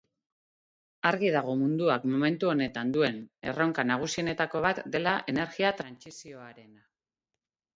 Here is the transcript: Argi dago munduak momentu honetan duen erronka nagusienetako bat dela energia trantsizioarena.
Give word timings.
Argi 1.09 1.27
dago 1.35 1.53
munduak 1.59 2.07
momentu 2.13 2.49
honetan 2.53 2.93
duen 2.95 3.19
erronka 3.51 3.85
nagusienetako 3.91 4.63
bat 4.67 4.81
dela 4.97 5.15
energia 5.35 5.75
trantsizioarena. 5.83 6.83